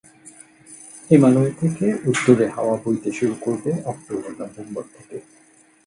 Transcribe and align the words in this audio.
হিমালয় 1.09 1.53
থেকে 1.61 1.85
উত্তুরে 2.09 2.45
হাওয়া 2.55 2.75
বইতে 2.83 3.09
শুরু 3.11 3.35
করবে 3.41 3.71
অক্টোবর 3.91 4.31
নভেম্বর 4.41 4.85
থেকে। 4.95 5.17